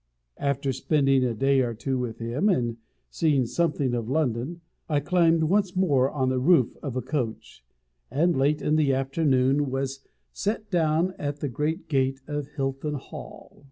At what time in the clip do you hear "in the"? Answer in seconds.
8.63-8.93